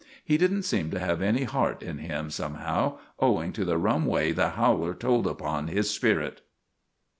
He 0.25 0.35
didn't 0.35 0.63
seem 0.63 0.89
to 0.89 0.99
have 0.99 1.21
any 1.21 1.43
heart 1.43 1.83
in 1.83 1.99
him, 1.99 2.31
somehow, 2.31 2.97
owing 3.19 3.53
to 3.53 3.63
the 3.63 3.77
rum 3.77 4.07
way 4.07 4.31
the 4.31 4.49
howler 4.57 4.95
told 4.95 5.27
upon 5.27 5.67
his 5.67 5.91
spirit. 5.91 6.41